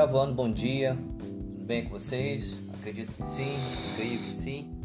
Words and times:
Oitavo 0.00 0.32
bom 0.32 0.50
dia. 0.50 0.96
Tudo 1.18 1.64
bem 1.66 1.84
com 1.84 1.90
vocês? 1.90 2.56
Acredito 2.72 3.12
que 3.12 3.22
sim, 3.22 3.54
creio 3.96 4.18
que 4.18 4.30
sim. 4.30 4.80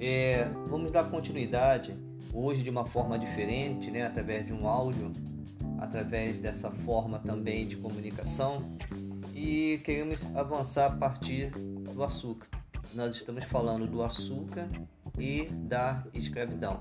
É, 0.00 0.48
vamos 0.66 0.90
dar 0.90 1.08
continuidade 1.08 1.96
hoje 2.34 2.64
de 2.64 2.68
uma 2.68 2.84
forma 2.84 3.16
diferente, 3.16 3.92
né? 3.92 4.04
através 4.04 4.44
de 4.44 4.52
um 4.52 4.66
áudio, 4.66 5.12
através 5.78 6.36
dessa 6.40 6.68
forma 6.68 7.20
também 7.20 7.64
de 7.64 7.76
comunicação. 7.76 8.68
E 9.32 9.80
queremos 9.84 10.26
avançar 10.34 10.86
a 10.86 10.96
partir 10.96 11.52
do 11.52 12.02
açúcar. 12.02 12.48
Nós 12.92 13.14
estamos 13.14 13.44
falando 13.44 13.86
do 13.86 14.02
açúcar 14.02 14.68
e 15.16 15.44
da 15.44 16.04
escravidão. 16.12 16.80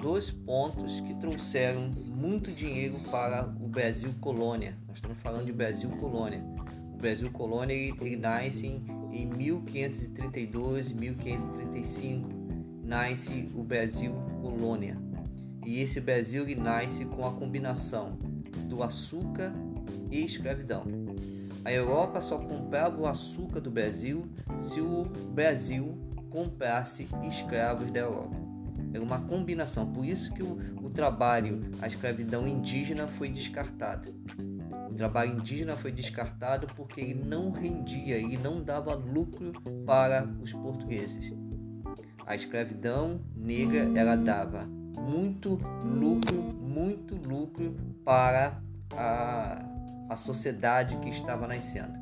Dois 0.00 0.30
pontos 0.30 1.00
que 1.00 1.14
trouxeram 1.14 1.90
muito 2.04 2.52
dinheiro 2.52 3.00
para 3.10 3.46
o 3.46 3.66
Brasil 3.66 4.14
colônia. 4.20 4.76
Nós 4.86 4.98
estamos 4.98 5.18
falando 5.18 5.46
de 5.46 5.52
Brasil 5.52 5.88
colônia. 5.90 6.44
O 6.92 6.98
Brasil 6.98 7.30
colônia 7.30 7.72
ele, 7.72 7.94
ele 8.00 8.16
nasce 8.16 8.66
em, 8.66 8.84
em 9.10 9.26
1532, 9.26 10.92
1535. 10.92 12.28
Nasce 12.84 13.48
o 13.54 13.62
Brasil 13.62 14.12
colônia. 14.42 14.98
E 15.64 15.80
esse 15.80 15.98
Brasil 16.00 16.42
ele 16.44 16.60
nasce 16.60 17.06
com 17.06 17.26
a 17.26 17.32
combinação 17.32 18.18
do 18.68 18.82
açúcar 18.82 19.52
e 20.10 20.24
escravidão. 20.24 20.84
A 21.64 21.72
Europa 21.72 22.20
só 22.20 22.38
comprava 22.38 23.00
o 23.00 23.06
açúcar 23.06 23.60
do 23.60 23.70
Brasil 23.70 24.26
se 24.60 24.80
o 24.80 25.04
Brasil 25.32 25.98
comprasse 26.30 27.08
escravos 27.26 27.90
da 27.90 28.00
Europa. 28.00 28.45
Era 28.96 29.04
uma 29.04 29.20
combinação. 29.20 29.92
Por 29.92 30.06
isso 30.06 30.32
que 30.32 30.42
o, 30.42 30.58
o 30.82 30.88
trabalho, 30.88 31.60
a 31.82 31.86
escravidão 31.86 32.48
indígena 32.48 33.06
foi 33.06 33.28
descartada. 33.28 34.08
O 34.90 34.94
trabalho 34.94 35.38
indígena 35.38 35.76
foi 35.76 35.92
descartado 35.92 36.66
porque 36.74 37.02
ele 37.02 37.22
não 37.22 37.50
rendia 37.50 38.18
e 38.18 38.38
não 38.38 38.62
dava 38.62 38.94
lucro 38.94 39.52
para 39.84 40.26
os 40.40 40.50
portugueses. 40.50 41.30
A 42.26 42.34
escravidão 42.34 43.20
negra 43.36 43.86
ela 43.94 44.16
dava 44.16 44.64
muito 44.64 45.60
lucro, 45.84 46.34
muito 46.34 47.16
lucro 47.16 47.76
para 48.02 48.62
a, 48.96 49.62
a 50.08 50.16
sociedade 50.16 50.96
que 50.96 51.10
estava 51.10 51.46
nascendo. 51.46 51.98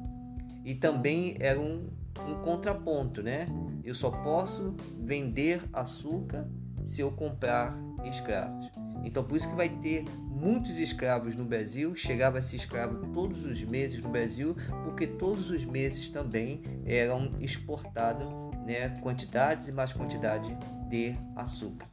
E 0.64 0.76
também 0.76 1.36
era 1.40 1.60
um, 1.60 1.88
um 2.20 2.34
contraponto, 2.36 3.20
né? 3.20 3.46
Eu 3.82 3.96
só 3.96 4.12
posso 4.12 4.76
vender 4.96 5.60
açúcar 5.72 6.46
se 6.84 7.00
eu 7.00 7.10
comprar 7.10 7.76
escravos. 8.04 8.70
Então 9.04 9.22
por 9.22 9.36
isso 9.36 9.48
que 9.48 9.54
vai 9.54 9.68
ter 9.68 10.04
muitos 10.20 10.78
escravos 10.78 11.34
no 11.36 11.44
Brasil, 11.44 11.94
chegava 11.94 12.38
esse 12.38 12.56
escravo 12.56 13.06
todos 13.12 13.44
os 13.44 13.62
meses 13.62 14.02
no 14.02 14.10
Brasil, 14.10 14.56
porque 14.84 15.06
todos 15.06 15.50
os 15.50 15.64
meses 15.64 16.08
também 16.08 16.62
eram 16.84 17.30
exportados 17.40 18.26
né, 18.66 18.88
quantidades 19.00 19.68
e 19.68 19.72
mais 19.72 19.92
quantidade 19.92 20.56
de 20.88 21.14
açúcar. 21.36 21.86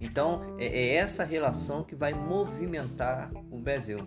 Então 0.00 0.56
é, 0.58 0.66
é 0.66 0.94
essa 0.96 1.24
relação 1.24 1.84
que 1.84 1.94
vai 1.94 2.12
movimentar 2.12 3.30
o 3.50 3.58
Brasil, 3.58 3.98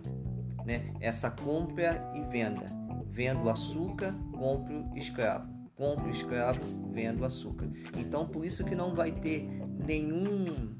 né? 0.64 0.92
Essa 1.00 1.30
compra 1.30 2.12
e 2.14 2.20
venda, 2.30 2.66
vendo 3.10 3.48
açúcar, 3.48 4.14
compro 4.36 4.90
escravo 4.94 5.57
compra 5.78 6.08
o 6.08 6.10
escravo, 6.10 6.60
vendo 6.92 7.24
açúcar. 7.24 7.70
Então, 7.96 8.26
por 8.26 8.44
isso 8.44 8.64
que 8.64 8.74
não 8.74 8.94
vai 8.94 9.12
ter 9.12 9.48
nenhum 9.86 10.74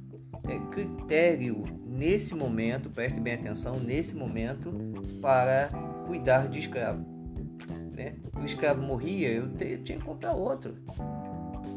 é, 0.48 0.58
critério 0.72 1.62
nesse 1.86 2.34
momento, 2.34 2.90
preste 2.90 3.20
bem 3.20 3.34
atenção, 3.34 3.78
nesse 3.78 4.16
momento, 4.16 4.72
para 5.22 5.68
cuidar 6.04 6.48
de 6.48 6.58
escravo. 6.58 7.06
Né? 7.96 8.16
O 8.36 8.44
escravo 8.44 8.82
morria, 8.82 9.28
eu, 9.28 9.48
te, 9.54 9.64
eu 9.64 9.84
tinha 9.84 9.98
que 9.98 10.04
comprar 10.04 10.32
outro. 10.32 10.74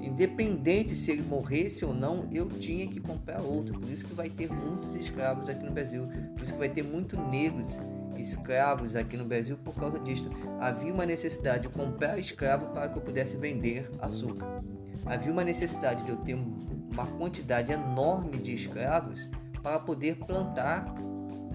Independente 0.01 0.95
se 0.95 1.11
ele 1.11 1.21
morresse 1.21 1.85
ou 1.85 1.93
não, 1.93 2.27
eu 2.31 2.47
tinha 2.47 2.87
que 2.87 2.99
comprar 2.99 3.39
outro. 3.39 3.79
Por 3.79 3.89
isso 3.89 4.03
que 4.03 4.15
vai 4.15 4.31
ter 4.31 4.51
muitos 4.51 4.95
escravos 4.95 5.47
aqui 5.47 5.63
no 5.63 5.71
Brasil. 5.71 6.07
Por 6.33 6.43
isso 6.43 6.53
que 6.53 6.59
vai 6.59 6.69
ter 6.69 6.83
muitos 6.83 7.19
negros 7.29 7.79
escravos 8.21 8.95
aqui 8.95 9.17
no 9.17 9.25
Brasil 9.25 9.57
por 9.63 9.75
causa 9.75 9.99
disso. 9.99 10.29
Havia 10.59 10.93
uma 10.93 11.05
necessidade 11.05 11.67
de 11.67 11.69
comprar 11.69 12.17
escravo 12.17 12.67
para 12.67 12.89
que 12.89 12.97
eu 12.97 13.01
pudesse 13.01 13.35
vender 13.37 13.89
açúcar. 13.99 14.61
Havia 15.05 15.31
uma 15.31 15.43
necessidade 15.43 16.03
de 16.03 16.11
eu 16.11 16.17
ter 16.17 16.35
uma 16.35 17.07
quantidade 17.17 17.71
enorme 17.71 18.37
de 18.37 18.53
escravos 18.53 19.29
para 19.61 19.79
poder 19.79 20.15
plantar 20.17 20.85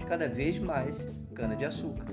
cada 0.07 0.27
vez 0.27 0.59
mais 0.59 1.09
cana-de-açúcar. 1.33 2.05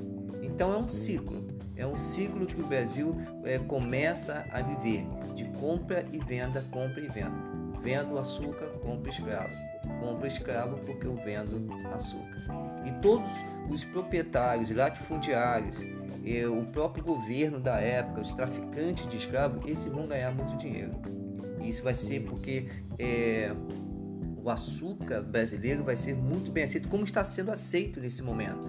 Então 0.43 0.73
é 0.73 0.77
um 0.77 0.89
ciclo, 0.89 1.47
é 1.77 1.87
um 1.87 1.97
ciclo 1.97 2.47
que 2.47 2.61
o 2.61 2.67
Brasil 2.67 3.17
é, 3.45 3.59
começa 3.59 4.45
a 4.53 4.61
viver 4.61 5.07
de 5.35 5.45
compra 5.59 6.05
e 6.13 6.19
venda, 6.19 6.65
compra 6.71 7.01
e 7.01 7.09
venda. 7.09 7.64
Vendo 7.85 8.19
açúcar, 8.19 8.67
compro 8.83 9.11
escravo. 9.11 9.55
Compro 10.01 10.27
escravo 10.27 10.79
porque 10.87 11.07
eu 11.07 11.15
vendo 11.17 11.71
açúcar. 11.95 12.43
E 12.87 12.91
todos 13.03 13.29
os 13.71 13.85
proprietários 13.85 14.71
latifundiários, 14.71 15.85
o 16.51 16.65
próprio 16.73 17.05
governo 17.05 17.61
da 17.61 17.79
época, 17.79 18.23
os 18.23 18.33
traficantes 18.33 19.07
de 19.11 19.19
escravos, 19.19 19.63
esses 19.69 19.85
vão 19.85 20.07
ganhar 20.07 20.35
muito 20.35 20.57
dinheiro. 20.57 20.93
Isso 21.61 21.83
vai 21.83 21.93
ser 21.93 22.21
porque 22.25 22.69
é, 22.99 23.55
o 24.43 24.49
açúcar 24.49 25.21
brasileiro 25.21 25.85
vai 25.85 25.97
ser 25.97 26.15
muito 26.15 26.51
bem 26.51 26.65
aceito, 26.65 26.89
como 26.89 27.05
está 27.05 27.23
sendo 27.23 27.51
aceito 27.51 28.01
nesse 28.01 28.23
momento. 28.23 28.65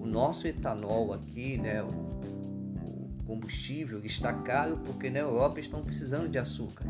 O 0.00 0.06
nosso 0.06 0.46
etanol 0.46 1.12
aqui, 1.12 1.58
né, 1.58 1.82
o, 1.82 1.88
o 1.88 3.24
combustível 3.24 4.04
está 4.04 4.32
caro 4.32 4.78
porque 4.84 5.10
na 5.10 5.18
Europa 5.18 5.58
estão 5.58 5.82
precisando 5.82 6.28
de 6.28 6.38
açúcar. 6.38 6.84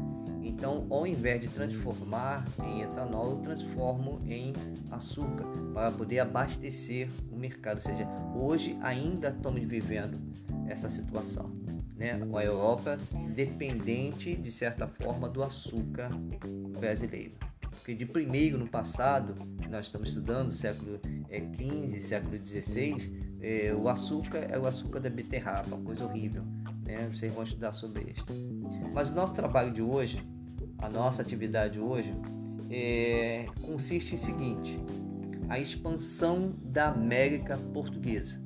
Então, 0.57 0.87
ao 0.89 1.07
invés 1.07 1.39
de 1.39 1.49
transformar 1.49 2.43
em 2.65 2.81
etanol, 2.81 3.33
eu 3.33 3.37
transformo 3.37 4.19
em 4.27 4.55
açúcar 4.91 5.45
para 5.75 5.93
poder 5.93 6.21
abastecer 6.21 7.11
o 7.31 7.37
mercado. 7.37 7.77
Ou 7.77 7.83
seja, 7.83 8.09
hoje 8.35 8.79
ainda 8.81 9.29
estamos 9.29 9.63
vivendo 9.67 10.19
essa 10.67 10.89
situação. 10.89 11.55
Né? 11.95 12.13
A 12.35 12.43
Europa 12.43 12.99
dependente, 13.35 14.35
de 14.35 14.51
certa 14.51 14.87
forma, 14.87 15.29
do 15.29 15.43
açúcar 15.43 16.09
brasileiro. 16.79 17.35
Porque 17.61 17.95
de 17.95 18.07
primeiro, 18.07 18.57
no 18.57 18.67
passado, 18.67 19.35
nós 19.69 19.87
estamos 19.87 20.09
estudando, 20.09 20.51
século 20.51 20.99
XV, 20.99 21.97
é, 21.97 22.01
século 22.01 22.39
XVI, 22.43 23.37
é, 23.43 23.75
o 23.75 23.91
açúcar 23.91 24.39
é 24.39 24.59
o 24.59 24.67
açúcar 24.67 25.01
da 25.01 25.11
beterraba, 25.11 25.77
uma 25.77 25.85
coisa 25.85 26.07
horrível. 26.07 26.43
Né? 26.87 27.11
Vocês 27.13 27.31
vão 27.31 27.45
estudar 27.45 27.75
sobre 27.75 28.15
isso. 28.17 28.25
Mas 28.95 29.11
o 29.11 29.15
nosso 29.15 29.35
trabalho 29.35 29.71
de 29.71 29.83
hoje 29.83 30.25
a 30.79 30.89
nossa 30.89 31.23
atividade 31.23 31.79
hoje 31.79 32.13
é, 32.71 33.47
consiste 33.63 34.15
em 34.15 34.19
seguinte: 34.19 34.79
a 35.49 35.59
expansão 35.59 36.55
da 36.63 36.89
América 36.89 37.57
Portuguesa. 37.73 38.41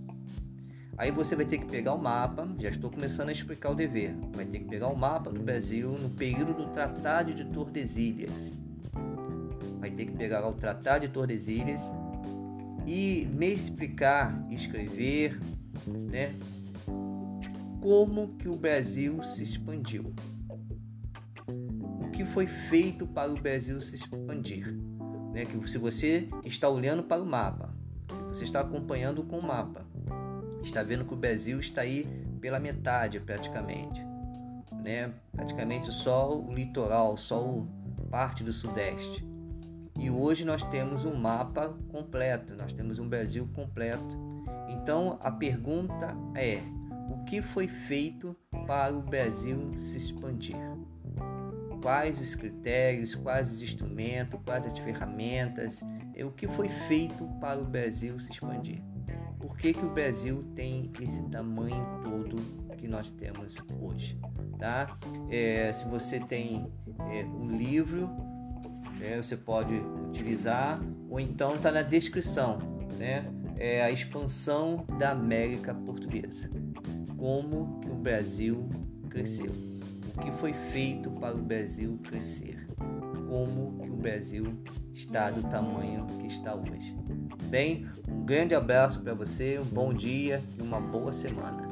Aí 0.97 1.11
você 1.11 1.35
vai 1.35 1.47
ter 1.47 1.59
que 1.59 1.65
pegar 1.65 1.95
o 1.95 1.99
mapa, 1.99 2.47
já 2.59 2.69
estou 2.69 2.91
começando 2.91 3.31
a 3.31 3.33
explicar 3.33 3.71
o 3.71 3.75
dever. 3.75 4.15
Vai 4.35 4.45
ter 4.45 4.59
que 4.59 4.67
pegar 4.67 4.89
o 4.89 4.97
mapa 4.97 5.31
do 5.31 5.41
Brasil 5.41 5.93
no 5.93 6.11
período 6.11 6.53
do 6.53 6.67
Tratado 6.75 7.33
de 7.33 7.45
Tordesilhas. 7.47 8.53
Vai 9.79 9.91
ter 9.91 10.05
que 10.05 10.13
pegar 10.13 10.47
o 10.47 10.53
Tratado 10.53 11.07
de 11.07 11.13
Tordesilhas 11.13 11.81
e 12.87 13.27
me 13.33 13.51
explicar, 13.51 14.47
escrever, 14.51 15.41
né, 15.87 16.35
como 17.81 18.35
que 18.37 18.49
o 18.49 18.57
Brasil 18.57 19.23
se 19.23 19.43
expandiu 19.43 20.13
que 22.21 22.27
foi 22.27 22.47
feito 22.47 23.07
para 23.07 23.33
o 23.33 23.35
Brasil 23.35 23.81
se 23.81 23.95
expandir. 23.95 24.71
Né? 25.33 25.47
Que 25.47 25.67
se 25.67 25.79
você 25.79 26.29
está 26.45 26.69
olhando 26.69 27.03
para 27.03 27.23
o 27.23 27.25
mapa, 27.25 27.75
se 28.31 28.41
você 28.41 28.45
está 28.45 28.61
acompanhando 28.61 29.25
com 29.25 29.39
o 29.39 29.43
mapa, 29.43 29.87
está 30.63 30.83
vendo 30.83 31.07
que 31.07 31.15
o 31.15 31.17
Brasil 31.17 31.59
está 31.59 31.81
aí 31.81 32.05
pela 32.39 32.61
metade 32.61 33.19
praticamente. 33.21 34.05
Né? 34.85 35.15
Praticamente 35.33 35.91
só 35.91 36.39
o 36.39 36.53
litoral, 36.53 37.17
só 37.17 37.43
o 37.43 37.67
parte 38.11 38.45
do 38.45 38.53
sudeste. 38.53 39.27
E 39.99 40.11
hoje 40.11 40.45
nós 40.45 40.63
temos 40.65 41.07
um 41.07 41.15
mapa 41.15 41.75
completo, 41.89 42.55
nós 42.55 42.71
temos 42.71 42.99
um 42.99 43.09
Brasil 43.09 43.49
completo. 43.55 44.19
Então 44.69 45.19
a 45.23 45.31
pergunta 45.31 46.15
é: 46.35 46.59
o 47.11 47.25
que 47.25 47.41
foi 47.41 47.67
feito 47.67 48.37
para 48.67 48.95
o 48.95 49.01
Brasil 49.01 49.73
se 49.79 49.97
expandir? 49.97 50.80
Quais 51.81 52.21
os 52.21 52.35
critérios, 52.35 53.15
quais 53.15 53.51
os 53.51 53.63
instrumentos, 53.63 54.39
quais 54.45 54.67
as 54.67 54.79
ferramentas, 54.79 55.81
é 56.15 56.25
o 56.25 56.31
que 56.31 56.47
foi 56.49 56.69
feito 56.69 57.25
para 57.41 57.61
o 57.61 57.65
Brasil 57.65 58.19
se 58.19 58.31
expandir. 58.31 58.83
Por 59.39 59.57
que, 59.57 59.73
que 59.73 59.85
o 59.85 59.91
Brasil 59.91 60.45
tem 60.55 60.91
esse 61.01 61.23
tamanho 61.25 61.85
todo 62.03 62.37
que 62.77 62.87
nós 62.87 63.11
temos 63.11 63.57
hoje? 63.81 64.19
Tá? 64.59 64.99
É, 65.31 65.73
se 65.73 65.87
você 65.87 66.21
tem 66.21 66.71
é, 67.11 67.25
um 67.25 67.57
livro, 67.57 68.09
é, 69.01 69.17
você 69.17 69.37
pode 69.37 69.75
utilizar, 70.09 70.81
ou 71.09 71.19
então 71.19 71.55
está 71.55 71.73
na 71.73 71.83
descrição. 71.83 72.59
Né? 72.99 73.25
é 73.61 73.83
a 73.83 73.91
expansão 73.91 74.87
da 74.99 75.11
América 75.11 75.75
Portuguesa. 75.75 76.49
Como 77.19 77.79
que 77.81 77.91
o 77.91 77.95
Brasil 77.95 78.67
cresceu? 79.11 79.51
O 80.15 80.21
que 80.21 80.31
foi 80.33 80.53
feito 80.53 81.11
para 81.11 81.35
o 81.35 81.39
Brasil 81.39 81.99
crescer? 82.03 82.67
Como 83.29 83.79
que 83.81 83.91
o 83.91 83.97
Brasil 83.97 84.55
está 84.93 85.31
do 85.31 85.43
tamanho 85.43 86.07
que 86.19 86.27
está 86.27 86.55
hoje? 86.55 86.97
Bem, 87.45 87.87
um 88.09 88.25
grande 88.25 88.55
abraço 88.55 89.01
para 89.01 89.15
você, 89.15 89.59
um 89.59 89.65
bom 89.65 89.95
dia 89.95 90.43
e 90.59 90.63
uma 90.63 90.81
boa 90.81 91.13
semana. 91.13 91.69